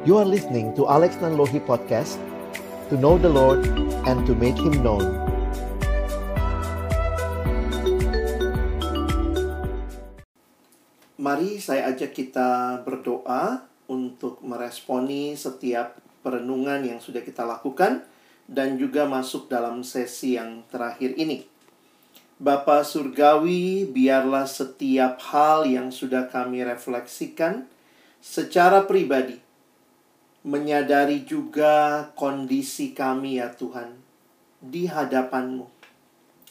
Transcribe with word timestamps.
You 0.00 0.16
are 0.16 0.24
listening 0.24 0.72
to 0.80 0.88
Alex 0.88 1.20
Nanlohi 1.20 1.60
Podcast 1.60 2.16
To 2.88 2.96
know 2.96 3.20
the 3.20 3.28
Lord 3.28 3.68
and 4.08 4.24
to 4.24 4.32
make 4.32 4.56
Him 4.56 4.80
known 4.80 5.04
Mari 11.20 11.60
saya 11.60 11.92
ajak 11.92 12.16
kita 12.16 12.80
berdoa 12.80 13.68
untuk 13.92 14.40
meresponi 14.40 15.36
setiap 15.36 16.00
perenungan 16.24 16.80
yang 16.80 16.96
sudah 16.96 17.20
kita 17.20 17.44
lakukan 17.44 18.00
dan 18.48 18.80
juga 18.80 19.04
masuk 19.04 19.52
dalam 19.52 19.84
sesi 19.84 20.40
yang 20.40 20.64
terakhir 20.72 21.12
ini. 21.20 21.44
Bapa 22.40 22.88
Surgawi, 22.88 23.84
biarlah 23.84 24.48
setiap 24.48 25.20
hal 25.28 25.68
yang 25.68 25.92
sudah 25.92 26.24
kami 26.32 26.64
refleksikan 26.64 27.68
secara 28.24 28.88
pribadi 28.88 29.49
menyadari 30.40 31.28
juga 31.28 32.08
kondisi 32.16 32.96
kami 32.96 33.36
ya 33.36 33.52
Tuhan 33.52 33.92
di 34.60 34.88
hadapan-Mu. 34.88 35.68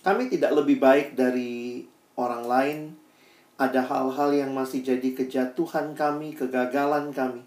Kami 0.05 0.29
tidak 0.29 0.53
lebih 0.53 0.77
baik 0.77 1.07
dari 1.17 1.83
orang 2.13 2.43
lain. 2.45 2.79
Ada 3.59 3.83
hal-hal 3.83 4.31
yang 4.31 4.51
masih 4.55 4.85
jadi 4.85 5.11
kejatuhan 5.11 5.91
kami, 5.97 6.31
kegagalan 6.31 7.11
kami. 7.11 7.43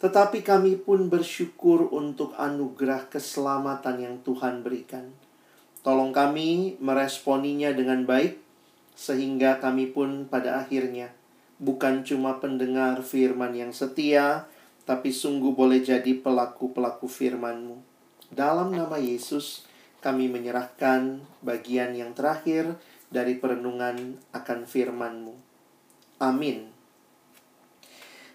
Tetapi 0.00 0.40
kami 0.40 0.80
pun 0.80 1.12
bersyukur 1.12 1.92
untuk 1.92 2.32
anugerah 2.40 3.12
keselamatan 3.12 3.96
yang 4.00 4.16
Tuhan 4.24 4.64
berikan. 4.64 5.12
Tolong 5.84 6.16
kami 6.16 6.80
meresponinya 6.80 7.76
dengan 7.76 8.08
baik, 8.08 8.40
sehingga 8.96 9.60
kami 9.60 9.92
pun 9.92 10.24
pada 10.30 10.64
akhirnya 10.64 11.12
bukan 11.60 12.02
cuma 12.02 12.40
pendengar 12.42 13.04
firman 13.04 13.54
yang 13.54 13.70
setia, 13.70 14.48
tapi 14.84 15.12
sungguh 15.12 15.56
boleh 15.56 15.80
jadi 15.80 16.16
pelaku-pelaku 16.20 17.08
firman-Mu. 17.08 17.80
Dalam 18.28 18.72
nama 18.72 19.00
Yesus, 19.00 19.64
kami 20.04 20.28
menyerahkan 20.28 21.24
bagian 21.40 21.96
yang 21.96 22.12
terakhir 22.12 22.76
dari 23.08 23.40
perenungan 23.40 24.20
akan 24.36 24.68
firman-Mu. 24.68 25.34
Amin. 26.20 26.68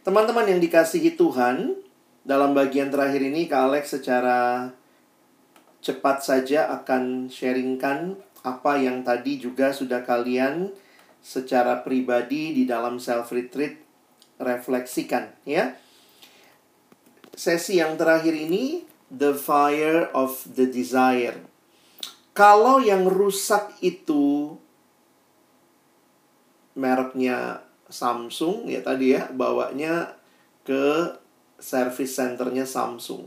Teman-teman 0.02 0.50
yang 0.50 0.58
dikasihi 0.58 1.14
Tuhan, 1.14 1.78
dalam 2.26 2.58
bagian 2.58 2.90
terakhir 2.90 3.22
ini 3.22 3.46
Kak 3.46 3.70
Alex 3.70 4.00
secara 4.02 4.72
cepat 5.80 6.26
saja 6.26 6.68
akan 6.82 7.32
sharingkan 7.32 8.20
apa 8.44 8.80
yang 8.80 9.04
tadi 9.04 9.40
juga 9.40 9.72
sudah 9.72 10.04
kalian 10.04 10.72
secara 11.20 11.84
pribadi 11.84 12.56
di 12.56 12.64
dalam 12.64 12.98
self 12.98 13.32
retreat 13.36 13.80
refleksikan 14.40 15.36
ya. 15.44 15.76
Sesi 17.40 17.80
yang 17.80 17.96
terakhir 17.96 18.36
ini 18.36 18.84
the 19.08 19.32
fire 19.32 20.12
of 20.12 20.44
the 20.60 20.68
desire. 20.68 21.40
Kalau 22.36 22.84
yang 22.84 23.08
rusak 23.08 23.80
itu 23.80 24.60
mereknya 26.76 27.64
Samsung 27.88 28.68
ya 28.68 28.84
tadi 28.84 29.16
ya 29.16 29.32
bawanya 29.32 30.20
ke 30.68 31.16
service 31.64 32.12
centernya 32.12 32.68
Samsung. 32.68 33.24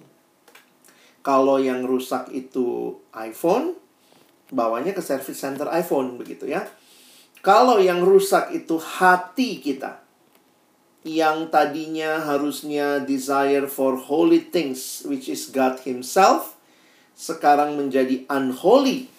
Kalau 1.25 1.57
yang 1.57 1.81
rusak 1.89 2.29
itu 2.37 3.01
iPhone, 3.17 3.81
bawanya 4.53 4.93
ke 4.93 5.01
service 5.01 5.41
center 5.41 5.73
iPhone 5.73 6.21
begitu 6.21 6.53
ya. 6.53 6.69
Kalau 7.41 7.81
yang 7.81 8.05
rusak 8.05 8.53
itu 8.53 8.77
hati 8.77 9.57
kita, 9.57 10.02
yang 11.03 11.51
tadinya 11.51 12.23
harusnya 12.23 13.03
desire 13.03 13.67
for 13.67 13.99
holy 13.99 14.39
things, 14.39 15.03
which 15.07 15.27
is 15.27 15.51
God 15.51 15.83
Himself, 15.83 16.55
sekarang 17.19 17.75
menjadi 17.75 18.27
unholy 18.31 19.11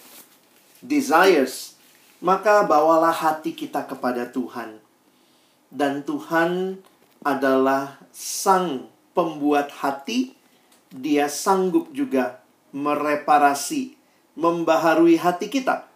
desires, 0.83 1.75
maka 2.23 2.63
bawalah 2.63 3.15
hati 3.15 3.55
kita 3.55 3.83
kepada 3.87 4.27
Tuhan. 4.31 4.79
Dan 5.71 6.03
Tuhan 6.07 6.79
adalah 7.23 7.99
sang 8.11 8.91
pembuat 9.15 9.71
hati, 9.71 10.35
dia 10.91 11.31
sanggup 11.31 11.91
juga 11.95 12.43
mereparasi, 12.75 13.95
membaharui 14.35 15.17
hati 15.17 15.47
kita. 15.47 15.87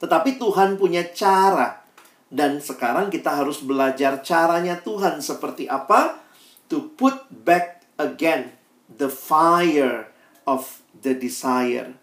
Tetapi 0.00 0.36
Tuhan 0.36 0.76
punya 0.76 1.06
cara. 1.14 1.83
Dan 2.34 2.58
sekarang 2.58 3.14
kita 3.14 3.30
harus 3.30 3.62
belajar 3.62 4.18
caranya 4.26 4.82
Tuhan 4.82 5.22
seperti 5.22 5.70
apa? 5.70 6.18
To 6.66 6.90
put 6.98 7.30
back 7.30 7.86
again 7.94 8.50
the 8.90 9.06
fire 9.06 10.10
of 10.42 10.82
the 10.98 11.14
desire. 11.14 11.94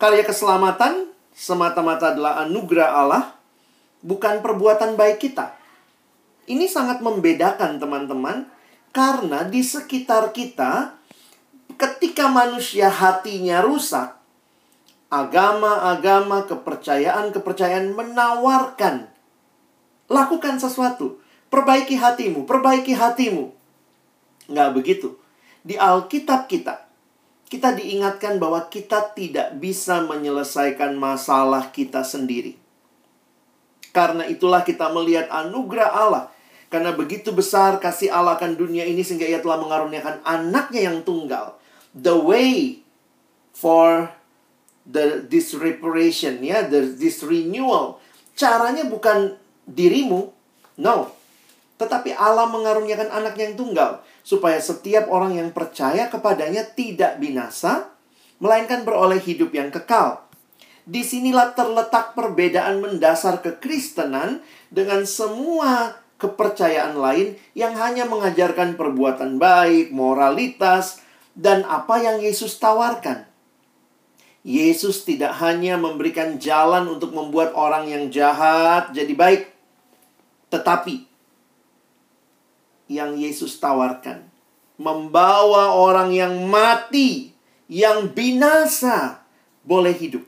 Karya 0.00 0.24
keselamatan 0.24 1.12
semata-mata 1.36 2.16
adalah 2.16 2.40
anugerah 2.40 2.90
Allah, 3.04 3.24
bukan 4.00 4.40
perbuatan 4.40 4.96
baik 4.96 5.20
kita. 5.20 5.52
Ini 6.48 6.64
sangat 6.64 7.04
membedakan 7.04 7.76
teman-teman 7.76 8.48
karena 8.96 9.44
di 9.44 9.60
sekitar 9.60 10.32
kita 10.32 10.96
ketika 11.76 12.32
manusia 12.32 12.88
hatinya 12.88 13.60
rusak, 13.60 14.16
agama-agama, 15.12 16.48
kepercayaan-kepercayaan 16.48 17.92
menawarkan 17.92 19.13
lakukan 20.10 20.60
sesuatu, 20.60 21.20
perbaiki 21.48 21.96
hatimu, 21.96 22.44
perbaiki 22.44 22.92
hatimu. 22.92 23.52
Nggak 24.50 24.70
begitu. 24.76 25.16
Di 25.64 25.80
Alkitab 25.80 26.44
kita, 26.48 26.84
kita 27.48 27.72
diingatkan 27.72 28.36
bahwa 28.36 28.68
kita 28.68 29.14
tidak 29.16 29.56
bisa 29.56 30.04
menyelesaikan 30.04 30.92
masalah 30.98 31.72
kita 31.72 32.04
sendiri. 32.04 32.60
Karena 33.94 34.26
itulah 34.26 34.66
kita 34.66 34.90
melihat 34.90 35.30
anugerah 35.30 35.90
Allah 35.94 36.24
karena 36.74 36.90
begitu 36.90 37.30
besar 37.30 37.78
kasih 37.78 38.10
Allah 38.10 38.34
akan 38.34 38.58
dunia 38.58 38.82
ini 38.82 39.06
sehingga 39.06 39.30
ia 39.30 39.38
telah 39.38 39.62
mengaruniakan 39.62 40.26
anaknya 40.26 40.90
yang 40.90 41.06
tunggal. 41.06 41.54
The 41.94 42.18
way 42.18 42.82
for 43.54 44.10
the 44.82 45.22
this 45.30 45.54
reparation 45.54 46.42
ya, 46.42 46.66
the, 46.66 46.98
this 46.98 47.22
renewal. 47.22 48.02
Caranya 48.34 48.90
bukan 48.90 49.38
dirimu, 49.68 50.32
no. 50.80 51.12
Tetapi 51.74 52.14
Allah 52.14 52.46
mengaruniakan 52.48 53.10
anak 53.10 53.34
yang 53.36 53.58
tunggal 53.58 54.00
supaya 54.24 54.56
setiap 54.62 55.10
orang 55.10 55.36
yang 55.36 55.50
percaya 55.50 56.08
kepadanya 56.08 56.64
tidak 56.72 57.20
binasa, 57.20 57.92
melainkan 58.40 58.86
beroleh 58.86 59.20
hidup 59.20 59.52
yang 59.52 59.68
kekal. 59.68 60.24
Di 60.84 61.00
sinilah 61.00 61.56
terletak 61.56 62.12
perbedaan 62.12 62.80
mendasar 62.80 63.40
kekristenan 63.40 64.44
dengan 64.68 65.08
semua 65.08 65.96
kepercayaan 66.20 66.96
lain 66.96 67.36
yang 67.56 67.72
hanya 67.76 68.04
mengajarkan 68.04 68.76
perbuatan 68.76 69.40
baik, 69.40 69.92
moralitas, 69.92 71.04
dan 71.34 71.66
apa 71.66 72.00
yang 72.00 72.22
Yesus 72.22 72.56
tawarkan. 72.60 73.26
Yesus 74.44 75.08
tidak 75.08 75.40
hanya 75.40 75.80
memberikan 75.80 76.36
jalan 76.36 76.84
untuk 76.84 77.16
membuat 77.16 77.56
orang 77.56 77.88
yang 77.88 78.12
jahat 78.12 78.92
jadi 78.92 79.12
baik, 79.16 79.53
tetapi 80.54 81.10
yang 82.86 83.18
Yesus 83.18 83.58
tawarkan 83.58 84.30
membawa 84.78 85.74
orang 85.74 86.10
yang 86.10 86.46
mati, 86.50 87.30
yang 87.70 88.10
binasa, 88.10 89.22
boleh 89.62 89.94
hidup. 89.94 90.26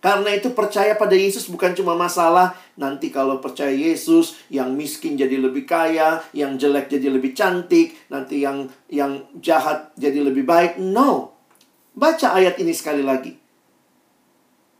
Karena 0.00 0.32
itu 0.32 0.56
percaya 0.56 0.96
pada 0.96 1.12
Yesus 1.12 1.44
bukan 1.52 1.76
cuma 1.76 1.92
masalah 1.92 2.56
nanti 2.80 3.12
kalau 3.12 3.36
percaya 3.36 3.68
Yesus 3.68 4.40
yang 4.48 4.72
miskin 4.72 5.12
jadi 5.12 5.36
lebih 5.36 5.68
kaya, 5.68 6.24
yang 6.32 6.56
jelek 6.56 6.88
jadi 6.88 7.12
lebih 7.12 7.36
cantik, 7.36 7.92
nanti 8.08 8.40
yang 8.40 8.72
yang 8.88 9.28
jahat 9.44 9.92
jadi 10.00 10.24
lebih 10.24 10.48
baik. 10.48 10.80
No. 10.80 11.36
Baca 11.92 12.32
ayat 12.32 12.56
ini 12.56 12.72
sekali 12.72 13.04
lagi. 13.04 13.36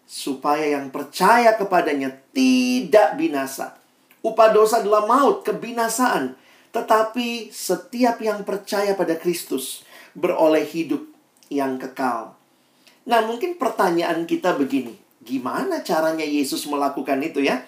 Supaya 0.09 0.81
yang 0.81 0.89
percaya 0.89 1.53
kepadanya 1.53 2.17
tidak 2.33 3.21
binasa. 3.21 3.80
Upah 4.21 4.53
dosa 4.53 4.85
adalah 4.85 5.09
maut, 5.09 5.43
kebinasaan. 5.43 6.37
Tetapi 6.71 7.51
setiap 7.51 8.21
yang 8.23 8.47
percaya 8.47 8.95
pada 8.95 9.17
Kristus 9.19 9.83
beroleh 10.15 10.63
hidup 10.63 11.07
yang 11.51 11.81
kekal. 11.81 12.37
Nah, 13.09 13.27
mungkin 13.27 13.59
pertanyaan 13.59 14.29
kita 14.29 14.55
begini 14.55 15.11
Gimana 15.21 15.85
caranya 15.85 16.25
Yesus 16.25 16.65
melakukan 16.65 17.21
itu 17.21 17.45
ya? 17.45 17.61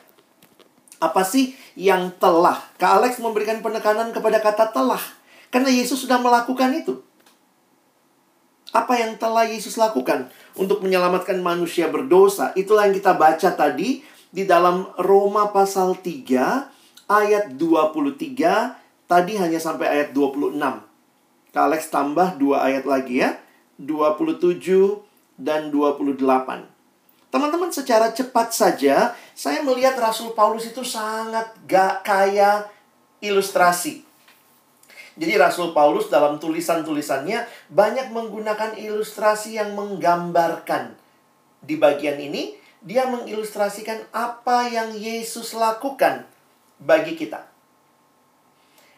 Apa 1.04 1.20
sih 1.20 1.52
yang 1.76 2.08
telah? 2.16 2.56
Kak 2.80 3.02
Alex 3.02 3.20
memberikan 3.20 3.60
penekanan 3.60 4.08
kepada 4.16 4.40
kata 4.40 4.72
telah. 4.72 5.00
Karena 5.52 5.68
Yesus 5.68 6.00
sudah 6.00 6.16
melakukan 6.16 6.72
itu. 6.72 7.04
Apa 8.72 8.96
yang 8.96 9.20
telah 9.20 9.44
Yesus 9.44 9.76
lakukan 9.76 10.32
untuk 10.56 10.80
menyelamatkan 10.80 11.36
manusia 11.44 11.92
berdosa? 11.92 12.56
Itulah 12.56 12.88
yang 12.88 12.96
kita 12.96 13.12
baca 13.20 13.52
tadi 13.52 14.00
di 14.32 14.48
dalam 14.48 14.88
Roma 14.96 15.52
pasal 15.52 16.00
3 16.00 17.12
ayat 17.12 17.52
23 17.54 18.82
Tadi 19.12 19.36
hanya 19.36 19.60
sampai 19.60 19.92
ayat 19.92 20.16
26. 20.16 20.56
Kak 21.52 21.64
Alex 21.68 21.92
tambah 21.92 22.40
dua 22.40 22.64
ayat 22.64 22.88
lagi 22.88 23.20
ya. 23.20 23.36
27 23.76 24.56
dan 25.36 25.68
28. 25.68 26.16
Teman-teman 27.28 27.68
secara 27.68 28.08
cepat 28.08 28.56
saja 28.56 29.12
saya 29.36 29.60
melihat 29.60 30.00
Rasul 30.00 30.32
Paulus 30.32 30.64
itu 30.64 30.80
sangat 30.80 31.52
gak 31.68 32.08
kaya 32.08 32.64
ilustrasi. 33.20 34.00
Jadi 35.20 35.36
Rasul 35.36 35.76
Paulus 35.76 36.08
dalam 36.08 36.40
tulisan-tulisannya 36.40 37.68
banyak 37.68 38.16
menggunakan 38.16 38.80
ilustrasi 38.80 39.60
yang 39.60 39.76
menggambarkan. 39.76 40.96
Di 41.60 41.76
bagian 41.76 42.16
ini 42.16 42.56
dia 42.82 43.06
mengilustrasikan 43.06 44.10
apa 44.10 44.66
yang 44.66 44.90
Yesus 44.94 45.54
lakukan 45.54 46.26
bagi 46.82 47.14
kita. 47.14 47.46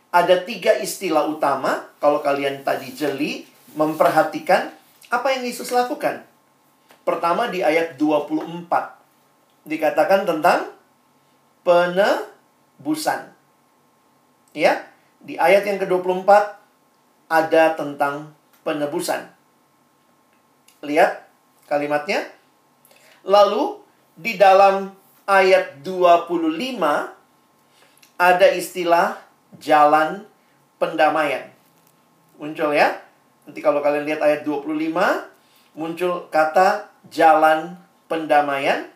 Ada 0.09 0.47
tiga 0.47 0.79
istilah 0.81 1.29
utama 1.29 1.91
kalau 2.01 2.25
kalian 2.25 2.65
tadi 2.65 2.95
jeli 2.97 3.45
memperhatikan 3.77 4.73
apa 5.13 5.27
yang 5.37 5.45
Yesus 5.45 5.69
lakukan. 5.75 6.25
Pertama 7.05 7.53
di 7.53 7.61
ayat 7.61 8.01
24 8.01 9.69
dikatakan 9.69 10.25
tentang 10.25 10.73
penebusan. 11.67 13.35
Ya, 14.55 14.87
di 15.19 15.35
ayat 15.35 15.67
yang 15.67 15.83
ke-24 15.83 16.31
ada 17.27 17.75
tentang 17.75 18.33
penebusan. 18.63 19.29
Lihat 20.87 21.27
kalimatnya. 21.67 22.31
Lalu 23.25 23.81
di 24.15 24.37
dalam 24.37 24.93
ayat 25.25 25.81
25 25.81 26.61
ada 28.21 28.47
istilah 28.53 29.19
jalan 29.59 30.29
pendamaian. 30.77 31.49
Muncul 32.37 32.77
ya. 32.77 33.01
Nanti 33.45 33.61
kalau 33.61 33.81
kalian 33.85 34.05
lihat 34.09 34.21
ayat 34.21 34.41
25 34.45 34.93
muncul 35.75 36.31
kata 36.31 36.89
jalan 37.11 37.77
pendamaian 38.07 38.89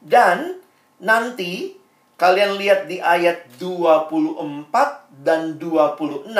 dan 0.00 0.58
nanti 0.96 1.76
kalian 2.16 2.56
lihat 2.56 2.88
di 2.88 3.00
ayat 3.00 3.48
24 3.56 5.24
dan 5.24 5.56
26. 5.56 6.32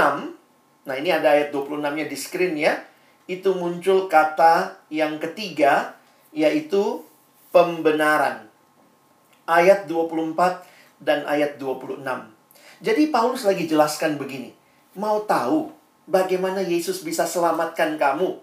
Nah, 0.80 0.94
ini 0.96 1.10
ada 1.12 1.36
ayat 1.36 1.52
26-nya 1.52 2.04
di 2.08 2.16
screen 2.16 2.56
ya. 2.56 2.80
Itu 3.28 3.56
muncul 3.56 4.08
kata 4.10 4.80
yang 4.92 5.20
ketiga 5.20 5.99
yaitu 6.30 7.02
pembenaran. 7.50 8.46
Ayat 9.46 9.90
24 9.90 10.62
dan 11.02 11.26
ayat 11.26 11.58
26. 11.58 12.06
Jadi 12.80 13.02
Paulus 13.10 13.42
lagi 13.42 13.66
jelaskan 13.66 14.16
begini. 14.16 14.54
Mau 14.94 15.26
tahu 15.26 15.74
bagaimana 16.06 16.62
Yesus 16.62 17.02
bisa 17.02 17.26
selamatkan 17.26 17.98
kamu? 17.98 18.38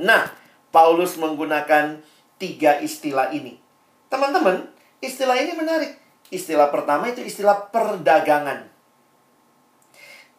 Nah, 0.00 0.28
Paulus 0.72 1.16
menggunakan 1.16 2.00
tiga 2.36 2.80
istilah 2.80 3.32
ini. 3.32 3.60
Teman-teman, 4.08 4.68
istilah 5.00 5.36
ini 5.40 5.52
menarik. 5.56 5.96
Istilah 6.32 6.72
pertama 6.72 7.12
itu 7.12 7.20
istilah 7.20 7.68
perdagangan. 7.68 8.68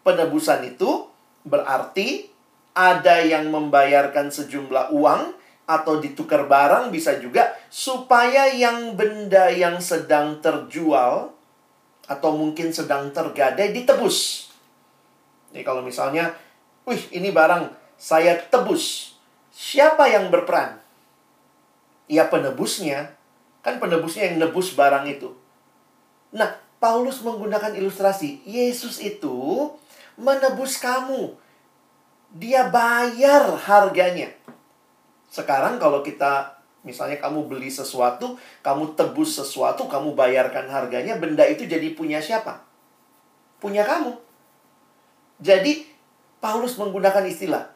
Penebusan 0.02 0.66
itu 0.68 1.08
berarti 1.46 2.28
ada 2.74 3.22
yang 3.22 3.54
membayarkan 3.54 4.34
sejumlah 4.34 4.90
uang 4.90 5.43
atau 5.64 6.00
ditukar 6.04 6.44
barang 6.46 6.92
bisa 6.92 7.16
juga 7.24 7.56
supaya 7.72 8.52
yang 8.52 9.00
benda 9.00 9.48
yang 9.48 9.80
sedang 9.80 10.44
terjual 10.44 11.32
atau 12.04 12.30
mungkin 12.36 12.76
sedang 12.76 13.16
tergadai 13.16 13.72
ditebus. 13.72 14.52
Jadi 15.54 15.64
kalau 15.64 15.80
misalnya, 15.86 16.36
wih 16.84 17.00
ini 17.16 17.32
barang 17.32 17.72
saya 17.96 18.36
tebus. 18.52 19.16
Siapa 19.54 20.10
yang 20.12 20.28
berperan? 20.34 20.82
Ya 22.12 22.28
penebusnya. 22.28 23.16
Kan 23.64 23.80
penebusnya 23.80 24.28
yang 24.28 24.44
nebus 24.44 24.76
barang 24.76 25.08
itu. 25.08 25.32
Nah, 26.36 26.60
Paulus 26.84 27.24
menggunakan 27.24 27.78
ilustrasi. 27.80 28.44
Yesus 28.44 29.00
itu 29.00 29.72
menebus 30.20 30.82
kamu. 30.82 31.38
Dia 32.36 32.68
bayar 32.68 33.56
harganya. 33.64 34.34
Sekarang 35.34 35.82
kalau 35.82 36.06
kita 36.06 36.62
misalnya 36.86 37.18
kamu 37.18 37.50
beli 37.50 37.74
sesuatu, 37.74 38.38
kamu 38.62 38.94
tebus 38.94 39.42
sesuatu, 39.42 39.90
kamu 39.90 40.14
bayarkan 40.14 40.70
harganya, 40.70 41.18
benda 41.18 41.42
itu 41.50 41.66
jadi 41.66 41.98
punya 41.98 42.22
siapa? 42.22 42.62
Punya 43.58 43.82
kamu. 43.82 44.14
Jadi 45.42 45.90
Paulus 46.38 46.78
menggunakan 46.78 47.26
istilah 47.26 47.74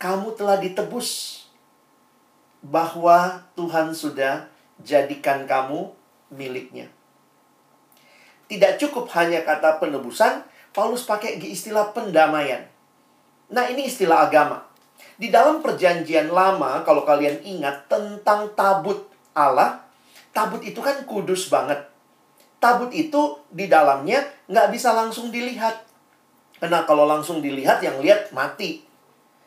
kamu 0.00 0.40
telah 0.40 0.56
ditebus 0.56 1.42
bahwa 2.64 3.44
Tuhan 3.52 3.92
sudah 3.92 4.48
jadikan 4.80 5.44
kamu 5.44 5.92
miliknya. 6.32 6.88
Tidak 8.46 8.78
cukup 8.80 9.12
hanya 9.18 9.44
kata 9.44 9.82
penebusan, 9.82 10.46
Paulus 10.72 11.04
pakai 11.04 11.36
istilah 11.44 11.92
pendamaian. 11.92 12.64
Nah, 13.52 13.66
ini 13.68 13.90
istilah 13.90 14.30
agama. 14.30 14.64
Di 15.16 15.32
dalam 15.32 15.64
perjanjian 15.64 16.28
lama, 16.28 16.84
kalau 16.84 17.08
kalian 17.08 17.40
ingat 17.40 17.88
tentang 17.88 18.52
tabut 18.52 19.08
Allah, 19.32 19.80
tabut 20.36 20.60
itu 20.60 20.80
kan 20.84 21.08
kudus 21.08 21.48
banget. 21.48 21.80
Tabut 22.60 22.92
itu 22.92 23.40
di 23.48 23.68
dalamnya 23.68 24.24
nggak 24.48 24.68
bisa 24.72 24.92
langsung 24.92 25.32
dilihat. 25.32 25.84
Karena 26.56 26.84
kalau 26.88 27.04
langsung 27.04 27.44
dilihat, 27.44 27.84
yang 27.84 28.00
lihat 28.00 28.32
mati. 28.32 28.80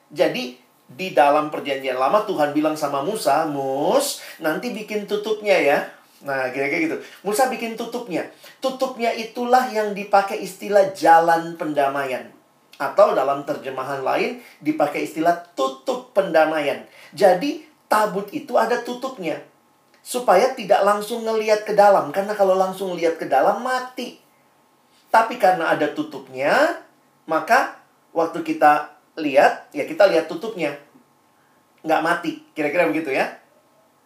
Jadi, 0.10 0.58
di 0.90 1.14
dalam 1.14 1.54
perjanjian 1.54 1.98
lama 1.98 2.26
Tuhan 2.26 2.54
bilang 2.54 2.74
sama 2.74 3.06
Musa, 3.06 3.46
Mus, 3.46 4.22
nanti 4.42 4.74
bikin 4.74 5.06
tutupnya 5.06 5.58
ya. 5.58 5.80
Nah, 6.26 6.50
kira-kira 6.50 6.90
gitu. 6.90 6.98
Musa 7.22 7.48
bikin 7.48 7.78
tutupnya. 7.78 8.26
Tutupnya 8.58 9.14
itulah 9.14 9.70
yang 9.70 9.94
dipakai 9.94 10.42
istilah 10.42 10.92
jalan 10.98 11.56
pendamaian. 11.56 12.39
Atau 12.80 13.12
dalam 13.12 13.44
terjemahan 13.44 14.00
lain 14.00 14.40
dipakai 14.64 15.04
istilah 15.04 15.44
tutup 15.54 16.16
pendamaian. 16.16 16.88
Jadi, 17.12 17.68
tabut 17.92 18.32
itu 18.32 18.56
ada 18.56 18.80
tutupnya. 18.80 19.44
Supaya 20.00 20.56
tidak 20.56 20.88
langsung 20.88 21.28
ngeliat 21.28 21.68
ke 21.68 21.76
dalam. 21.76 22.16
Karena 22.16 22.32
kalau 22.34 22.56
langsung 22.56 22.96
lihat 22.96 23.20
ke 23.20 23.28
dalam, 23.28 23.60
mati. 23.60 24.24
Tapi 25.12 25.36
karena 25.36 25.76
ada 25.76 25.92
tutupnya, 25.92 26.80
maka 27.28 27.78
waktu 28.16 28.42
kita 28.48 28.96
lihat, 29.20 29.68
ya 29.76 29.84
kita 29.84 30.08
lihat 30.08 30.32
tutupnya. 30.32 30.80
Nggak 31.84 32.02
mati. 32.02 32.32
Kira-kira 32.56 32.88
begitu 32.88 33.12
ya. 33.12 33.28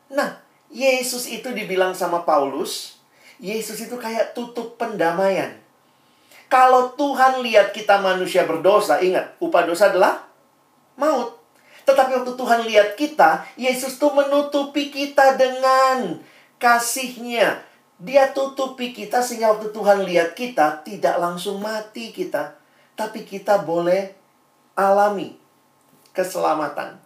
Nah, 0.10 0.42
Yesus 0.74 1.30
itu 1.30 1.54
dibilang 1.54 1.94
sama 1.94 2.26
Paulus, 2.26 2.98
Yesus 3.38 3.78
itu 3.86 3.94
kayak 4.02 4.34
tutup 4.34 4.82
pendamaian. 4.82 5.63
Kalau 6.54 6.94
Tuhan 6.94 7.42
lihat 7.42 7.74
kita 7.74 7.98
manusia 7.98 8.46
berdosa, 8.46 9.02
ingat, 9.02 9.34
upah 9.42 9.66
dosa 9.66 9.90
adalah 9.90 10.22
maut. 10.94 11.42
Tetapi 11.82 12.22
waktu 12.22 12.30
Tuhan 12.38 12.70
lihat 12.70 12.94
kita, 12.94 13.42
Yesus 13.58 13.98
tuh 13.98 14.14
menutupi 14.14 14.94
kita 14.94 15.34
dengan 15.34 16.22
kasihnya. 16.62 17.58
Dia 17.98 18.30
tutupi 18.38 18.94
kita 18.94 19.26
sehingga 19.26 19.58
waktu 19.58 19.74
Tuhan 19.74 20.06
lihat 20.06 20.38
kita, 20.38 20.86
tidak 20.86 21.18
langsung 21.18 21.58
mati 21.58 22.14
kita. 22.14 22.54
Tapi 22.94 23.26
kita 23.26 23.66
boleh 23.66 24.14
alami 24.78 25.34
keselamatan. 26.14 27.02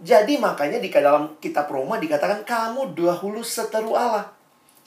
Jadi 0.00 0.40
makanya 0.40 0.80
di 0.80 0.88
dalam 0.88 1.36
kitab 1.36 1.68
Roma 1.68 2.00
dikatakan 2.00 2.48
kamu 2.48 2.96
dahulu 2.96 3.44
seteru 3.44 3.92
Allah. 3.92 4.32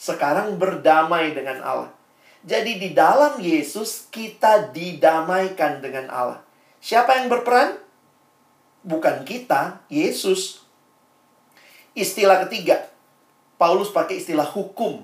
Sekarang 0.02 0.58
berdamai 0.58 1.38
dengan 1.38 1.62
Allah. 1.62 1.99
Jadi 2.44 2.80
di 2.80 2.90
dalam 2.96 3.36
Yesus 3.40 4.08
kita 4.08 4.72
didamaikan 4.72 5.84
dengan 5.84 6.08
Allah. 6.08 6.40
Siapa 6.80 7.20
yang 7.20 7.28
berperan? 7.28 7.76
Bukan 8.88 9.28
kita, 9.28 9.84
Yesus. 9.92 10.64
Istilah 11.92 12.48
ketiga, 12.48 12.88
Paulus 13.60 13.92
pakai 13.92 14.24
istilah 14.24 14.48
hukum. 14.48 15.04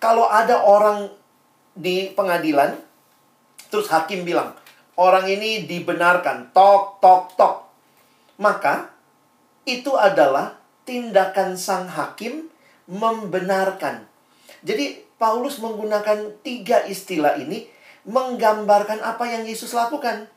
Kalau 0.00 0.24
ada 0.32 0.64
orang 0.64 1.12
di 1.76 2.08
pengadilan, 2.16 2.80
terus 3.68 3.92
hakim 3.92 4.24
bilang, 4.24 4.56
orang 4.96 5.28
ini 5.28 5.68
dibenarkan, 5.68 6.56
tok, 6.56 7.04
tok, 7.04 7.36
tok. 7.36 7.56
Maka 8.40 8.96
itu 9.68 9.92
adalah 9.92 10.56
tindakan 10.88 11.60
sang 11.60 11.84
hakim 11.92 12.48
membenarkan. 12.88 14.08
Jadi 14.64 15.05
Paulus 15.16 15.56
menggunakan 15.58 16.36
tiga 16.44 16.84
istilah 16.84 17.40
ini 17.40 17.68
menggambarkan 18.06 19.02
apa 19.02 19.24
yang 19.26 19.48
Yesus 19.48 19.72
lakukan. 19.72 20.28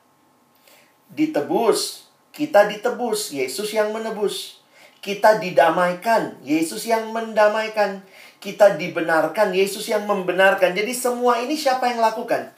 Ditebus, 1.14 2.10
kita 2.32 2.66
ditebus, 2.72 3.36
Yesus 3.36 3.70
yang 3.76 3.92
menebus. 3.92 4.64
Kita 5.00 5.40
didamaikan, 5.40 6.40
Yesus 6.44 6.88
yang 6.88 7.12
mendamaikan. 7.12 8.04
Kita 8.40 8.80
dibenarkan, 8.80 9.52
Yesus 9.52 9.88
yang 9.92 10.08
membenarkan. 10.08 10.72
Jadi 10.72 10.96
semua 10.96 11.44
ini 11.44 11.60
siapa 11.60 11.92
yang 11.92 12.00
lakukan? 12.00 12.56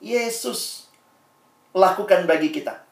Yesus 0.00 0.88
lakukan 1.76 2.24
bagi 2.24 2.48
kita. 2.54 2.88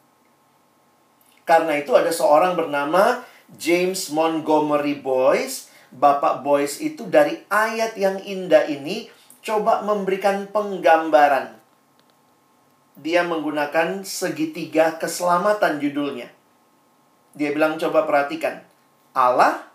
Karena 1.47 1.79
itu 1.79 1.95
ada 1.95 2.11
seorang 2.11 2.59
bernama 2.59 3.23
James 3.55 4.11
Montgomery 4.11 4.99
Boyce. 4.99 5.66
Bapak 5.95 6.43
Boyce 6.43 6.83
itu 6.83 7.07
dari 7.07 7.43
ayat 7.49 7.95
yang 7.95 8.19
indah 8.23 8.67
ini 8.67 9.07
coba 9.41 9.87
memberikan 9.87 10.51
penggambaran. 10.51 11.55
Dia 12.97 13.23
menggunakan 13.23 14.03
segitiga 14.03 14.97
keselamatan 14.97 15.79
judulnya. 15.79 16.33
Dia 17.37 17.53
bilang 17.53 17.77
coba 17.77 18.09
perhatikan. 18.09 18.65
Allah, 19.13 19.69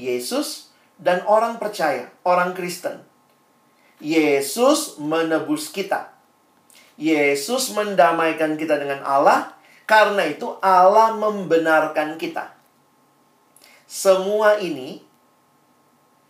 Yesus, 0.00 0.72
dan 0.96 1.20
orang 1.28 1.60
percaya, 1.60 2.08
orang 2.24 2.56
Kristen. 2.56 3.04
Yesus 4.02 4.98
menebus 4.98 5.70
kita. 5.70 6.10
Yesus 6.96 7.70
mendamaikan 7.76 8.56
kita 8.56 8.80
dengan 8.80 9.04
Allah, 9.04 9.54
karena 9.84 10.24
itu 10.26 10.56
Allah 10.64 11.12
membenarkan 11.14 12.16
kita. 12.16 12.56
Semua 13.84 14.56
ini 14.56 15.04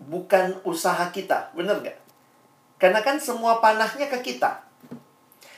bukan 0.09 0.59
usaha 0.66 1.11
kita, 1.12 1.52
benar 1.54 1.82
gak? 1.82 1.99
Karena 2.78 2.99
kan 3.02 3.23
semua 3.23 3.62
panahnya 3.62 4.11
ke 4.11 4.18
kita. 4.23 4.66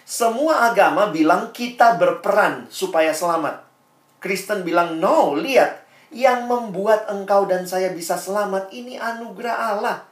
Semua 0.04 0.68
agama 0.68 1.08
bilang 1.08 1.48
kita 1.56 1.96
berperan 1.96 2.68
supaya 2.68 3.16
selamat. 3.16 3.64
Kristen 4.20 4.60
bilang, 4.60 5.00
no, 5.00 5.32
lihat. 5.32 5.84
Yang 6.14 6.46
membuat 6.46 7.10
engkau 7.10 7.48
dan 7.50 7.66
saya 7.66 7.90
bisa 7.90 8.14
selamat 8.14 8.70
ini 8.70 9.00
anugerah 9.00 9.56
Allah. 9.74 10.06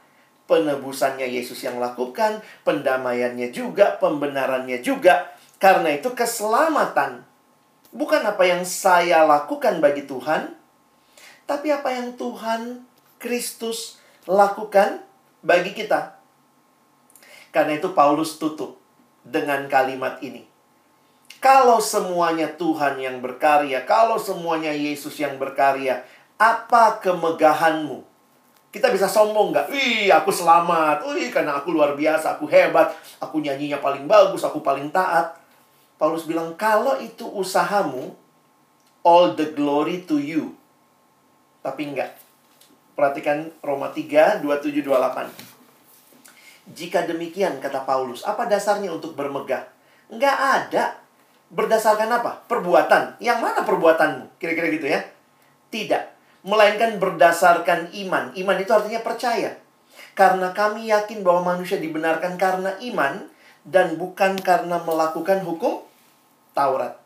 Penebusannya 0.49 1.31
Yesus 1.31 1.63
yang 1.63 1.79
lakukan, 1.79 2.43
pendamaiannya 2.67 3.55
juga, 3.55 3.95
pembenarannya 4.01 4.83
juga. 4.83 5.31
Karena 5.63 5.95
itu 5.95 6.11
keselamatan 6.11 7.23
bukan 7.93 8.25
apa 8.25 8.43
yang 8.43 8.65
saya 8.67 9.23
lakukan 9.23 9.79
bagi 9.79 10.03
Tuhan, 10.09 10.51
tapi 11.45 11.69
apa 11.69 11.93
yang 11.93 12.17
Tuhan 12.17 12.83
Kristus 13.21 14.02
lakukan 14.29 15.03
bagi 15.43 15.75
kita. 15.75 16.15
Karena 17.53 17.77
itu 17.77 17.91
Paulus 17.93 18.39
tutup 18.41 18.79
dengan 19.21 19.67
kalimat 19.69 20.17
ini. 20.23 20.47
Kalau 21.43 21.83
semuanya 21.83 22.47
Tuhan 22.55 22.95
yang 23.03 23.19
berkarya, 23.19 23.83
kalau 23.83 24.15
semuanya 24.15 24.71
Yesus 24.71 25.19
yang 25.19 25.35
berkarya, 25.35 26.07
apa 26.39 27.03
kemegahanmu? 27.03 27.99
Kita 28.73 28.89
bisa 28.89 29.05
sombong 29.05 29.53
nggak? 29.53 29.67
Wih, 29.69 30.09
aku 30.09 30.31
selamat. 30.31 31.03
Wih, 31.05 31.29
karena 31.29 31.59
aku 31.59 31.75
luar 31.75 31.93
biasa, 31.93 32.39
aku 32.39 32.47
hebat, 32.47 32.95
aku 33.19 33.43
nyanyinya 33.43 33.77
paling 33.83 34.07
bagus, 34.07 34.41
aku 34.47 34.63
paling 34.63 34.89
taat. 34.89 35.35
Paulus 35.99 36.25
bilang, 36.25 36.55
kalau 36.57 36.97
itu 36.97 37.27
usahamu, 37.27 38.15
all 39.05 39.35
the 39.35 39.51
glory 39.53 40.01
to 40.07 40.17
you. 40.17 40.55
Tapi 41.61 41.91
enggak. 41.91 42.22
Perhatikan 42.93 43.49
Roma 43.65 43.89
3, 43.89 44.45
27, 44.45 44.85
28. 44.85 45.53
Jika 46.77 47.03
demikian, 47.09 47.57
kata 47.59 47.83
Paulus, 47.83 48.23
apa 48.23 48.45
dasarnya 48.45 48.93
untuk 48.93 49.17
bermegah? 49.17 49.67
Enggak 50.13 50.37
ada. 50.37 51.01
Berdasarkan 51.49 52.09
apa? 52.09 52.45
Perbuatan. 52.45 53.17
Yang 53.17 53.39
mana 53.41 53.65
perbuatanmu? 53.65 54.37
Kira-kira 54.37 54.67
gitu 54.71 54.87
ya. 54.87 55.01
Tidak. 55.73 56.03
Melainkan 56.45 57.01
berdasarkan 57.01 57.91
iman. 58.05 58.31
Iman 58.37 58.57
itu 58.61 58.71
artinya 58.71 59.01
percaya. 59.01 59.57
Karena 60.13 60.53
kami 60.53 60.93
yakin 60.93 61.25
bahwa 61.25 61.57
manusia 61.57 61.81
dibenarkan 61.81 62.37
karena 62.37 62.77
iman, 62.93 63.25
dan 63.65 63.95
bukan 63.97 64.37
karena 64.37 64.77
melakukan 64.83 65.41
hukum 65.41 65.81
Taurat. 66.53 66.99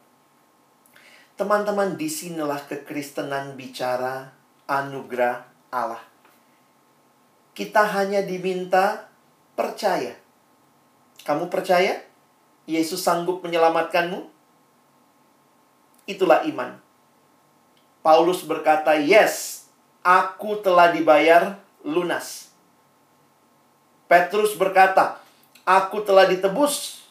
Teman-teman, 1.39 1.95
di 1.95 2.09
sinilah 2.09 2.65
kekristenan 2.67 3.55
bicara 3.55 4.35
anugerah 4.67 5.56
Allah. 5.73 6.01
Kita 7.57 7.83
hanya 7.83 8.21
diminta 8.21 9.09
percaya. 9.57 10.13
Kamu 11.25 11.49
percaya? 11.49 11.99
Yesus 12.69 13.01
sanggup 13.01 13.41
menyelamatkanmu? 13.41 14.27
Itulah 16.07 16.45
iman. 16.47 16.79
Paulus 17.99 18.45
berkata, 18.45 18.95
"Yes, 18.95 19.67
aku 20.05 20.61
telah 20.63 20.93
dibayar 20.93 21.59
lunas." 21.83 22.47
Petrus 24.07 24.55
berkata, 24.55 25.19
Aku 25.67 25.99
telah 25.99 26.23
ditebus. 26.31 27.03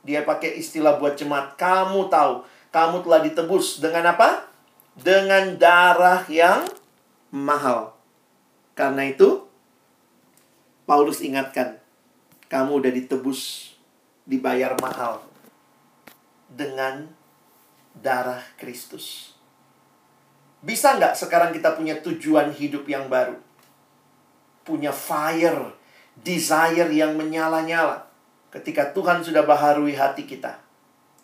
Dia 0.00 0.24
pakai 0.24 0.56
istilah 0.56 0.96
buat 0.96 1.12
jemaat. 1.20 1.60
Kamu 1.60 2.08
tahu, 2.08 2.40
kamu 2.72 3.04
telah 3.04 3.20
ditebus 3.20 3.84
dengan 3.84 4.16
apa? 4.16 4.48
Dengan 4.96 5.60
darah 5.60 6.24
yang 6.32 6.64
mahal. 7.28 7.92
Karena 8.78 9.10
itu, 9.10 9.42
Paulus 10.86 11.18
ingatkan, 11.18 11.82
kamu 12.46 12.78
udah 12.78 12.92
ditebus, 12.94 13.74
dibayar 14.22 14.78
mahal 14.78 15.18
dengan 16.46 17.10
darah 17.98 18.38
Kristus. 18.54 19.34
Bisa 20.62 20.94
nggak 20.94 21.18
sekarang 21.18 21.50
kita 21.50 21.74
punya 21.74 21.98
tujuan 21.98 22.54
hidup 22.54 22.86
yang 22.86 23.10
baru? 23.10 23.34
Punya 24.62 24.94
fire 24.94 25.74
desire 26.14 26.86
yang 26.94 27.18
menyala-nyala 27.18 28.06
ketika 28.54 28.94
Tuhan 28.94 29.26
sudah 29.26 29.42
baharui 29.42 29.98
hati 29.98 30.22
kita. 30.22 30.54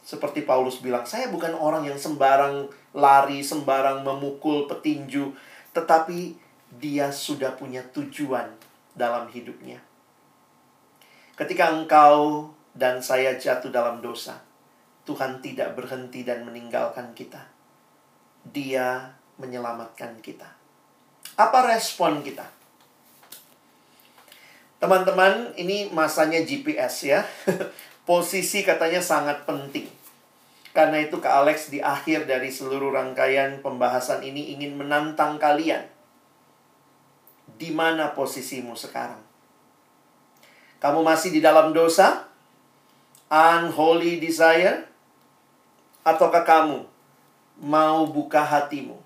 Seperti 0.03 0.43
Paulus 0.43 0.83
bilang, 0.83 1.07
saya 1.07 1.31
bukan 1.31 1.55
orang 1.55 1.87
yang 1.87 1.97
sembarang 1.97 2.67
lari, 2.93 3.41
sembarang 3.47 4.05
memukul 4.05 4.67
petinju, 4.67 5.33
tetapi 5.73 6.44
dia 6.79 7.11
sudah 7.11 7.55
punya 7.55 7.83
tujuan 7.95 8.51
dalam 8.95 9.31
hidupnya. 9.31 9.83
Ketika 11.35 11.75
engkau 11.75 12.51
dan 12.75 13.03
saya 13.03 13.35
jatuh 13.35 13.71
dalam 13.71 13.99
dosa, 13.99 14.39
Tuhan 15.03 15.43
tidak 15.43 15.75
berhenti 15.75 16.23
dan 16.23 16.47
meninggalkan 16.47 17.13
kita. 17.13 17.43
Dia 18.47 19.15
menyelamatkan 19.37 20.23
kita. 20.23 20.47
Apa 21.35 21.75
respon 21.75 22.23
kita? 22.23 22.47
Teman-teman, 24.79 25.57
ini 25.59 25.91
masanya 25.91 26.45
GPS 26.45 27.09
ya. 27.09 27.21
Posisi 28.09 28.63
katanya 28.63 29.01
sangat 29.01 29.43
penting. 29.49 29.89
Karena 30.75 31.01
itu 31.01 31.23
Kak 31.23 31.47
Alex 31.47 31.71
di 31.71 31.79
akhir 31.79 32.27
dari 32.27 32.51
seluruh 32.51 32.91
rangkaian 32.91 33.63
pembahasan 33.63 34.21
ini 34.27 34.53
ingin 34.59 34.75
menantang 34.75 35.39
kalian. 35.39 35.94
Di 37.55 37.71
mana 37.71 38.11
posisimu 38.11 38.75
sekarang? 38.75 39.23
Kamu 40.83 41.01
masih 41.01 41.33
di 41.33 41.41
dalam 41.41 41.73
dosa? 41.73 42.27
Unholy 43.31 44.21
desire? 44.21 44.85
Ataukah 46.05 46.45
kamu 46.45 46.85
mau 47.65 48.05
buka 48.05 48.45
hatimu 48.45 49.01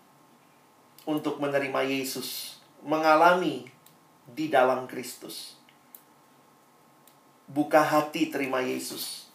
untuk 1.07 1.39
menerima 1.39 1.87
Yesus, 1.87 2.59
mengalami 2.83 3.71
di 4.27 4.51
dalam 4.51 4.91
Kristus? 4.91 5.55
Buka 7.49 7.81
hati 7.81 8.29
terima 8.29 8.61
Yesus. 8.61 9.31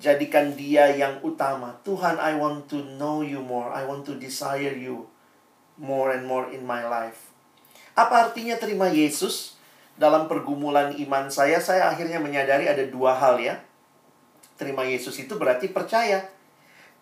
Jadikan 0.00 0.56
dia 0.56 0.90
yang 0.90 1.20
utama. 1.20 1.76
Tuhan, 1.84 2.16
I 2.16 2.38
want 2.38 2.70
to 2.72 2.80
know 2.96 3.20
you 3.20 3.44
more. 3.44 3.70
I 3.70 3.84
want 3.84 4.08
to 4.08 4.16
desire 4.16 4.74
you 4.74 5.06
more 5.76 6.10
and 6.14 6.24
more 6.26 6.50
in 6.50 6.66
my 6.66 6.82
life. 6.82 7.29
Apa 8.00 8.32
artinya 8.32 8.56
terima 8.56 8.88
Yesus? 8.88 9.60
Dalam 10.00 10.24
pergumulan 10.32 10.96
iman 10.96 11.28
saya, 11.28 11.60
saya 11.60 11.92
akhirnya 11.92 12.16
menyadari 12.16 12.64
ada 12.64 12.80
dua 12.88 13.12
hal 13.12 13.36
ya. 13.36 13.60
Terima 14.56 14.88
Yesus 14.88 15.20
itu 15.20 15.36
berarti 15.36 15.68
percaya. 15.68 16.24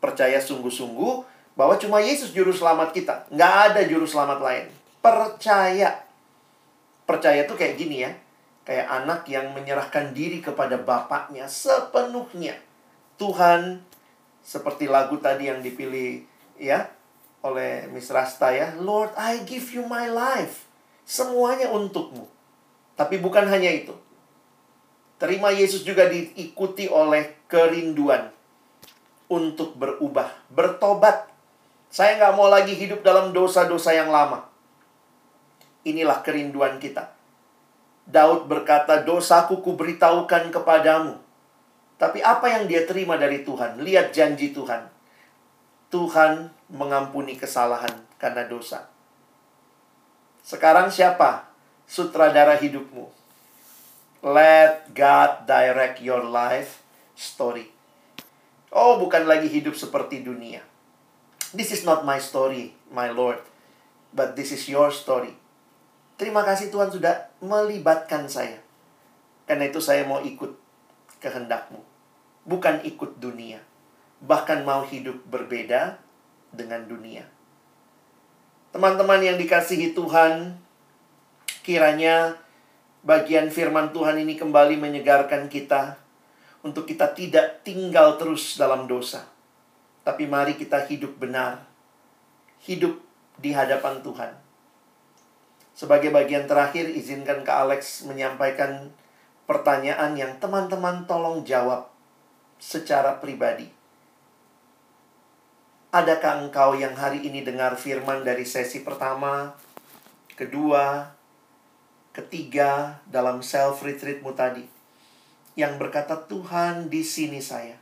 Percaya 0.02 0.42
sungguh-sungguh 0.42 1.38
bahwa 1.54 1.78
cuma 1.78 2.02
Yesus 2.02 2.34
juru 2.34 2.50
selamat 2.50 2.90
kita. 2.90 3.30
Nggak 3.30 3.54
ada 3.70 3.80
juru 3.86 4.02
selamat 4.02 4.38
lain. 4.42 4.66
Percaya. 4.98 6.02
Percaya 7.06 7.46
tuh 7.46 7.54
kayak 7.54 7.78
gini 7.78 8.04
ya 8.04 8.12
Kayak 8.68 8.84
anak 9.00 9.24
yang 9.32 9.56
menyerahkan 9.56 10.12
diri 10.12 10.44
kepada 10.44 10.76
bapaknya 10.76 11.48
sepenuhnya. 11.48 12.52
Tuhan, 13.16 13.80
seperti 14.44 14.84
lagu 14.84 15.16
tadi 15.16 15.48
yang 15.48 15.64
dipilih 15.64 16.20
ya 16.60 16.84
oleh 17.40 17.88
Miss 17.88 18.12
Rasta 18.12 18.52
ya. 18.52 18.76
Lord, 18.76 19.16
I 19.16 19.40
give 19.48 19.72
you 19.72 19.88
my 19.88 20.12
life. 20.12 20.67
Semuanya 21.08 21.72
untukmu. 21.72 22.28
Tapi 22.92 23.16
bukan 23.16 23.48
hanya 23.48 23.72
itu. 23.72 23.96
Terima 25.16 25.48
Yesus 25.48 25.80
juga 25.88 26.04
diikuti 26.12 26.84
oleh 26.92 27.40
kerinduan 27.48 28.28
untuk 29.32 29.72
berubah, 29.80 30.28
bertobat. 30.52 31.32
Saya 31.88 32.20
nggak 32.20 32.34
mau 32.36 32.52
lagi 32.52 32.76
hidup 32.76 33.00
dalam 33.00 33.32
dosa-dosa 33.32 33.96
yang 33.96 34.12
lama. 34.12 34.44
Inilah 35.88 36.20
kerinduan 36.20 36.76
kita 36.76 37.18
Daud 38.08 38.48
berkata, 38.48 39.04
dosaku 39.04 39.60
kuberitahukan 39.60 40.48
kepadamu. 40.48 41.20
Tapi 42.00 42.24
apa 42.24 42.48
yang 42.48 42.64
dia 42.64 42.88
terima 42.88 43.20
dari 43.20 43.44
Tuhan? 43.44 43.84
Lihat 43.84 44.16
janji 44.16 44.56
Tuhan. 44.56 44.88
Tuhan 45.92 46.48
mengampuni 46.72 47.36
kesalahan 47.36 47.92
karena 48.16 48.48
dosa. 48.48 48.88
Sekarang 50.48 50.88
siapa 50.88 51.44
sutradara 51.84 52.56
hidupmu? 52.56 53.04
Let 54.24 54.88
God 54.96 55.44
direct 55.44 56.00
your 56.00 56.24
life 56.24 56.80
story. 57.12 57.68
Oh, 58.72 58.96
bukan 58.96 59.28
lagi 59.28 59.52
hidup 59.52 59.76
seperti 59.76 60.24
dunia. 60.24 60.64
This 61.52 61.68
is 61.68 61.84
not 61.84 62.08
my 62.08 62.16
story, 62.16 62.72
my 62.88 63.12
Lord, 63.12 63.44
but 64.16 64.40
this 64.40 64.48
is 64.48 64.64
your 64.72 64.88
story. 64.88 65.36
Terima 66.16 66.40
kasih 66.48 66.72
Tuhan 66.72 66.96
sudah 66.96 67.28
melibatkan 67.44 68.24
saya. 68.32 68.64
Karena 69.44 69.68
itu 69.68 69.84
saya 69.84 70.08
mau 70.08 70.24
ikut 70.24 70.56
kehendakmu. 71.20 71.84
Bukan 72.48 72.88
ikut 72.88 73.20
dunia. 73.20 73.60
Bahkan 74.24 74.64
mau 74.64 74.80
hidup 74.88 75.28
berbeda 75.28 76.00
dengan 76.56 76.88
dunia. 76.88 77.28
Teman-teman 78.68 79.24
yang 79.24 79.40
dikasihi 79.40 79.96
Tuhan, 79.96 80.52
kiranya 81.64 82.36
bagian 83.00 83.48
firman 83.48 83.96
Tuhan 83.96 84.20
ini 84.20 84.36
kembali 84.36 84.76
menyegarkan 84.76 85.48
kita 85.48 85.96
untuk 86.60 86.84
kita 86.84 87.16
tidak 87.16 87.64
tinggal 87.64 88.20
terus 88.20 88.60
dalam 88.60 88.84
dosa. 88.84 89.24
Tapi 90.04 90.28
mari 90.28 90.52
kita 90.60 90.84
hidup 90.84 91.16
benar. 91.16 91.64
Hidup 92.60 93.00
di 93.40 93.56
hadapan 93.56 94.04
Tuhan. 94.04 94.32
Sebagai 95.72 96.12
bagian 96.12 96.44
terakhir, 96.44 96.92
izinkan 96.92 97.46
ke 97.46 97.52
Alex 97.54 98.04
menyampaikan 98.04 98.92
pertanyaan 99.48 100.12
yang 100.12 100.36
teman-teman 100.36 101.08
tolong 101.08 101.40
jawab 101.46 101.88
secara 102.60 103.16
pribadi. 103.16 103.77
Adakah 105.88 106.44
engkau 106.44 106.76
yang 106.76 106.92
hari 106.92 107.24
ini 107.24 107.40
dengar 107.40 107.72
firman 107.80 108.20
dari 108.20 108.44
sesi 108.44 108.84
pertama, 108.84 109.56
kedua, 110.36 111.16
ketiga 112.12 113.00
dalam 113.08 113.40
self 113.40 113.80
retreatmu 113.80 114.36
tadi 114.36 114.68
yang 115.56 115.80
berkata 115.80 116.28
Tuhan 116.28 116.92
di 116.92 117.00
sini 117.00 117.40
saya. 117.40 117.80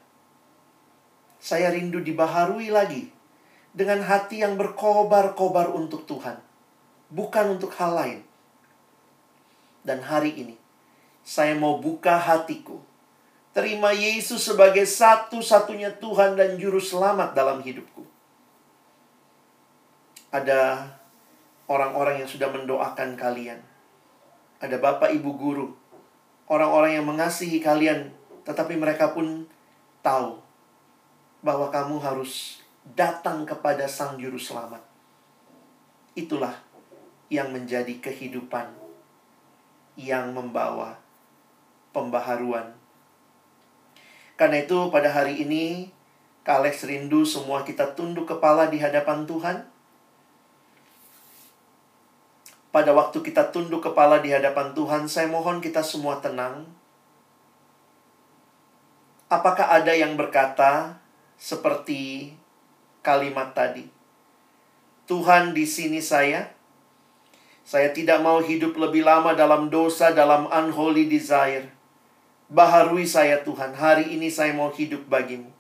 Saya 1.43 1.75
rindu 1.75 1.99
dibaharui 1.99 2.71
lagi 2.71 3.11
dengan 3.75 4.07
hati 4.07 4.39
yang 4.39 4.55
berkobar-kobar 4.55 5.75
untuk 5.75 6.07
Tuhan, 6.07 6.39
bukan 7.11 7.59
untuk 7.59 7.75
hal 7.75 7.91
lain. 7.91 8.21
Dan 9.83 10.07
hari 10.07 10.31
ini 10.31 10.55
saya 11.27 11.59
mau 11.59 11.83
buka 11.83 12.23
hatiku. 12.23 12.79
Terima 13.57 13.89
Yesus 13.89 14.45
sebagai 14.45 14.85
satu-satunya 14.85 15.97
Tuhan 15.97 16.37
dan 16.37 16.61
Juru 16.61 16.77
Selamat 16.77 17.33
dalam 17.33 17.65
hidupku. 17.65 18.05
Ada 20.29 20.93
orang-orang 21.65 22.21
yang 22.21 22.29
sudah 22.29 22.53
mendoakan 22.53 23.17
kalian. 23.17 23.65
Ada 24.61 24.77
Bapak 24.77 25.09
Ibu 25.09 25.31
Guru. 25.41 25.73
Orang-orang 26.53 27.01
yang 27.01 27.09
mengasihi 27.09 27.57
kalian. 27.65 28.13
Tetapi 28.45 28.77
mereka 28.77 29.17
pun 29.17 29.49
tahu 30.05 30.37
bahwa 31.41 31.73
kamu 31.73 31.97
harus 32.05 32.61
datang 32.93 33.49
kepada 33.49 33.89
Sang 33.89 34.21
Juru 34.21 34.37
Selamat. 34.37 34.85
Itulah 36.13 36.61
yang 37.33 37.57
menjadi 37.57 38.05
kehidupan 38.05 38.69
yang 39.97 40.37
membawa 40.37 41.01
pembaharuan. 41.97 42.85
Karena 44.37 44.61
itu 44.61 44.93
pada 44.93 45.09
hari 45.09 45.41
ini 45.41 45.89
Kalex 46.47 46.87
rindu 46.87 47.27
semua 47.27 47.67
kita 47.67 47.97
tunduk 47.99 48.31
kepala 48.31 48.71
di 48.71 48.79
hadapan 48.79 49.27
Tuhan. 49.27 49.67
Pada 52.71 52.93
waktu 52.93 53.19
kita 53.25 53.51
tunduk 53.51 53.83
kepala 53.83 54.21
di 54.21 54.31
hadapan 54.31 54.77
Tuhan, 54.77 55.09
saya 55.09 55.27
mohon 55.27 55.59
kita 55.59 55.81
semua 55.81 56.21
tenang. 56.21 56.69
Apakah 59.27 59.73
ada 59.73 59.91
yang 59.91 60.15
berkata 60.15 61.01
seperti 61.35 62.37
kalimat 63.01 63.57
tadi? 63.57 63.89
Tuhan 65.11 65.51
di 65.57 65.67
sini 65.67 65.99
saya. 65.99 66.53
Saya 67.67 67.91
tidak 67.91 68.23
mau 68.23 68.39
hidup 68.39 68.79
lebih 68.79 69.03
lama 69.03 69.35
dalam 69.35 69.67
dosa, 69.67 70.15
dalam 70.15 70.47
unholy 70.47 71.11
desire. 71.11 71.76
Baharui 72.47 73.11
saya 73.11 73.43
Tuhan, 73.43 73.75
hari 73.75 74.15
ini 74.15 74.31
saya 74.31 74.55
mau 74.55 74.71
hidup 74.71 75.11
bagimu. 75.11 75.51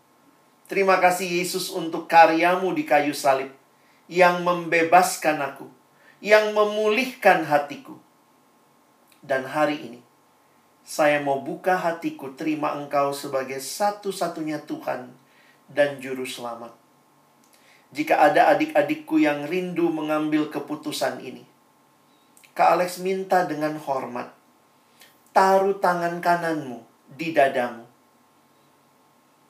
Terima 0.70 1.03
kasih 1.03 1.27
Yesus 1.27 1.66
untuk 1.75 2.07
karyamu 2.07 2.70
di 2.79 2.87
kayu 2.87 3.11
salib 3.11 3.51
yang 4.07 4.46
membebaskan 4.46 5.42
aku, 5.42 5.66
yang 6.22 6.55
memulihkan 6.55 7.42
hatiku. 7.42 7.99
Dan 9.18 9.51
hari 9.51 9.83
ini, 9.83 10.01
saya 10.87 11.18
mau 11.18 11.42
buka 11.42 11.75
hatiku 11.75 12.38
terima 12.38 12.79
engkau 12.79 13.11
sebagai 13.11 13.59
satu-satunya 13.59 14.62
Tuhan 14.62 15.11
dan 15.66 15.99
Juru 15.99 16.22
Selamat. 16.22 16.70
Jika 17.90 18.31
ada 18.31 18.55
adik-adikku 18.55 19.18
yang 19.18 19.51
rindu 19.51 19.90
mengambil 19.90 20.55
keputusan 20.55 21.18
ini, 21.18 21.42
Kak 22.55 22.79
Alex 22.79 23.03
minta 23.03 23.42
dengan 23.42 23.75
hormat 23.83 24.36
taruh 25.37 25.77
tangan 25.77 26.25
kananmu 26.25 26.81
di 27.12 27.37
dadamu. 27.37 27.85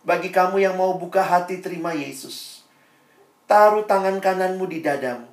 Bagi 0.03 0.35
kamu 0.35 0.59
yang 0.59 0.75
mau 0.75 0.99
buka 0.99 1.22
hati 1.22 1.62
terima 1.62 1.94
Yesus, 1.94 2.66
taruh 3.46 3.87
tangan 3.87 4.18
kananmu 4.18 4.66
di 4.66 4.83
dadamu. 4.83 5.31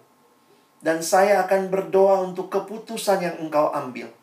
Dan 0.78 1.02
saya 1.02 1.42
akan 1.42 1.74
berdoa 1.74 2.22
untuk 2.22 2.54
keputusan 2.54 3.26
yang 3.26 3.36
engkau 3.42 3.74
ambil. 3.74 4.14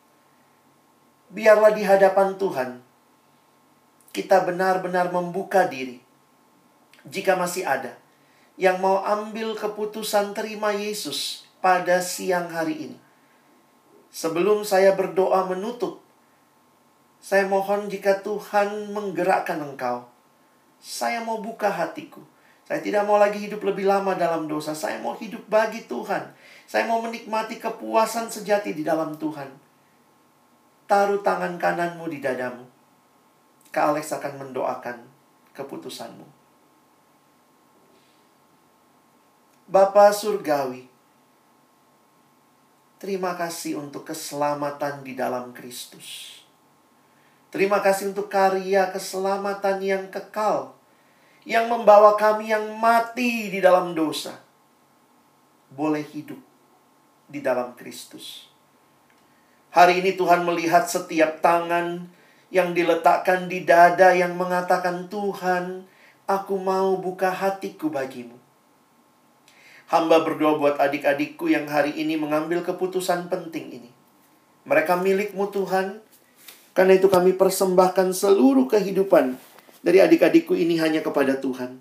Biarlah 1.34 1.74
di 1.74 1.82
hadapan 1.82 2.38
Tuhan, 2.38 2.78
kita 4.14 4.46
benar-benar 4.46 5.10
membuka 5.10 5.66
diri. 5.66 5.98
Jika 7.10 7.34
masih 7.34 7.66
ada 7.66 7.98
yang 8.54 8.78
mau 8.78 9.02
ambil 9.02 9.58
keputusan 9.58 10.30
terima 10.30 10.70
Yesus 10.70 11.42
pada 11.58 11.98
siang 11.98 12.54
hari 12.54 12.86
ini. 12.86 12.98
Sebelum 14.14 14.62
saya 14.62 14.94
berdoa 14.94 15.48
menutup 15.48 15.99
saya 17.20 17.44
mohon 17.44 17.92
jika 17.92 18.24
Tuhan 18.24 18.96
menggerakkan 18.96 19.60
engkau. 19.60 20.08
Saya 20.80 21.20
mau 21.20 21.44
buka 21.44 21.68
hatiku. 21.68 22.24
Saya 22.64 22.80
tidak 22.80 23.04
mau 23.04 23.20
lagi 23.20 23.44
hidup 23.44 23.60
lebih 23.60 23.84
lama 23.84 24.16
dalam 24.16 24.48
dosa. 24.48 24.72
Saya 24.72 24.96
mau 25.04 25.12
hidup 25.12 25.44
bagi 25.52 25.84
Tuhan. 25.84 26.32
Saya 26.64 26.88
mau 26.88 27.04
menikmati 27.04 27.60
kepuasan 27.60 28.32
sejati 28.32 28.72
di 28.72 28.80
dalam 28.80 29.20
Tuhan. 29.20 29.52
Taruh 30.88 31.20
tangan 31.20 31.60
kananmu 31.60 32.08
di 32.08 32.24
dadamu. 32.24 32.64
Kak 33.68 33.94
Alex 33.94 34.16
akan 34.16 34.48
mendoakan 34.48 35.04
keputusanmu. 35.52 36.26
Bapa 39.70 40.10
Surgawi, 40.10 40.90
terima 42.98 43.38
kasih 43.38 43.78
untuk 43.78 44.02
keselamatan 44.02 45.06
di 45.06 45.14
dalam 45.14 45.54
Kristus. 45.54 46.39
Terima 47.50 47.82
kasih 47.82 48.14
untuk 48.14 48.30
karya 48.30 48.94
keselamatan 48.94 49.82
yang 49.82 50.06
kekal, 50.06 50.70
yang 51.42 51.66
membawa 51.66 52.14
kami 52.14 52.54
yang 52.54 52.78
mati 52.78 53.50
di 53.50 53.58
dalam 53.58 53.90
dosa, 53.90 54.38
boleh 55.74 56.06
hidup 56.06 56.38
di 57.26 57.42
dalam 57.42 57.74
Kristus. 57.74 58.46
Hari 59.74 59.98
ini 59.98 60.14
Tuhan 60.14 60.46
melihat 60.46 60.86
setiap 60.86 61.42
tangan 61.42 62.06
yang 62.54 62.74
diletakkan 62.74 63.46
di 63.46 63.66
dada 63.66 64.14
yang 64.14 64.34
mengatakan, 64.38 65.06
"Tuhan, 65.06 65.86
aku 66.26 66.54
mau 66.54 66.98
buka 66.98 67.30
hatiku 67.30 67.90
bagimu." 67.90 68.38
Hamba 69.90 70.22
berdoa 70.22 70.54
buat 70.54 70.78
adik-adikku 70.78 71.50
yang 71.50 71.66
hari 71.66 71.94
ini 71.98 72.14
mengambil 72.14 72.62
keputusan 72.62 73.26
penting 73.26 73.74
ini. 73.74 73.90
Mereka 74.66 75.02
milikmu 75.02 75.50
Tuhan, 75.50 76.02
karena 76.80 76.96
itu 76.96 77.12
kami 77.12 77.36
persembahkan 77.36 78.16
seluruh 78.16 78.64
kehidupan 78.64 79.36
dari 79.84 80.00
adik-adikku 80.00 80.56
ini 80.56 80.80
hanya 80.80 81.04
kepada 81.04 81.36
Tuhan. 81.36 81.76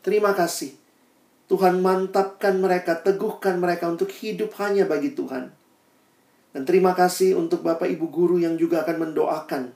Terima 0.00 0.32
kasih. 0.32 0.72
Tuhan 1.52 1.84
mantapkan 1.84 2.56
mereka, 2.56 2.96
teguhkan 2.96 3.60
mereka 3.60 3.92
untuk 3.92 4.08
hidup 4.08 4.56
hanya 4.56 4.88
bagi 4.88 5.12
Tuhan. 5.12 5.52
Dan 6.56 6.64
terima 6.64 6.96
kasih 6.96 7.36
untuk 7.36 7.60
Bapak 7.60 7.84
Ibu 7.92 8.08
guru 8.08 8.40
yang 8.40 8.56
juga 8.56 8.80
akan 8.88 9.04
mendoakan 9.04 9.68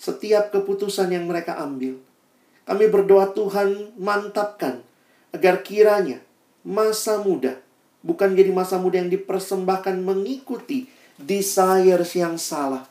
setiap 0.00 0.56
keputusan 0.56 1.12
yang 1.12 1.28
mereka 1.28 1.60
ambil. 1.60 2.00
Kami 2.64 2.88
berdoa 2.88 3.36
Tuhan 3.36 3.92
mantapkan 4.00 4.80
agar 5.36 5.60
kiranya 5.60 6.24
masa 6.64 7.20
muda 7.20 7.60
bukan 8.00 8.32
jadi 8.32 8.56
masa 8.56 8.80
muda 8.80 9.04
yang 9.04 9.12
dipersembahkan 9.12 10.00
mengikuti 10.00 10.88
desires 11.20 12.16
yang 12.16 12.40
salah 12.40 12.88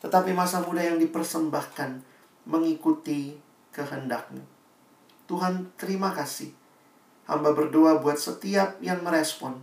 tetapi 0.00 0.32
masa 0.32 0.64
muda 0.64 0.80
yang 0.80 0.96
dipersembahkan 0.96 2.00
mengikuti 2.48 3.36
kehendakmu. 3.70 4.42
Tuhan, 5.28 5.70
terima 5.78 6.10
kasih. 6.10 6.50
Hamba 7.30 7.54
berdoa 7.54 8.02
buat 8.02 8.18
setiap 8.18 8.82
yang 8.82 9.06
merespon. 9.06 9.60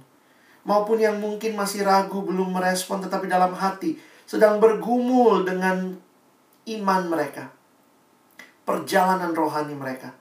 Maupun 0.64 1.02
yang 1.02 1.20
mungkin 1.20 1.58
masih 1.60 1.84
ragu 1.84 2.24
belum 2.24 2.56
merespon 2.56 3.04
tetapi 3.04 3.28
dalam 3.28 3.52
hati 3.56 4.00
sedang 4.24 4.64
bergumul 4.64 5.44
dengan 5.44 5.96
iman 6.68 7.04
mereka. 7.08 7.52
Perjalanan 8.64 9.32
rohani 9.36 9.76
mereka. 9.76 10.16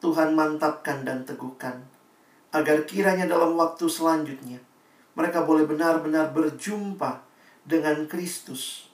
Tuhan 0.00 0.36
mantapkan 0.36 1.04
dan 1.04 1.24
teguhkan. 1.24 1.84
Agar 2.52 2.86
kiranya 2.86 3.26
dalam 3.26 3.56
waktu 3.56 3.88
selanjutnya 3.88 4.62
mereka 5.14 5.46
boleh 5.46 5.64
benar-benar 5.64 6.34
berjumpa 6.34 7.22
dengan 7.64 8.04
Kristus. 8.10 8.93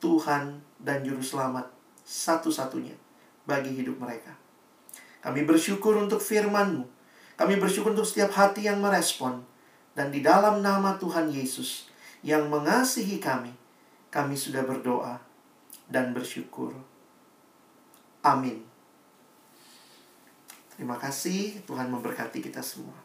Tuhan 0.00 0.64
dan 0.80 1.04
Juru 1.04 1.20
Selamat 1.20 1.68
satu-satunya 2.02 2.96
bagi 3.44 3.76
hidup 3.76 4.00
mereka. 4.00 4.34
Kami 5.20 5.44
bersyukur 5.44 6.00
untuk 6.00 6.18
firman-Mu. 6.24 6.88
Kami 7.36 7.60
bersyukur 7.60 7.92
untuk 7.92 8.08
setiap 8.08 8.32
hati 8.32 8.64
yang 8.66 8.80
merespon. 8.80 9.44
Dan 9.92 10.08
di 10.08 10.24
dalam 10.24 10.64
nama 10.64 10.96
Tuhan 10.96 11.28
Yesus 11.28 11.92
yang 12.24 12.48
mengasihi 12.48 13.20
kami, 13.20 13.52
kami 14.08 14.34
sudah 14.34 14.64
berdoa 14.64 15.20
dan 15.92 16.16
bersyukur. 16.16 16.72
Amin. 18.24 18.64
Terima 20.76 20.96
kasih, 20.96 21.60
Tuhan 21.68 21.92
memberkati 21.92 22.40
kita 22.40 22.64
semua. 22.64 22.96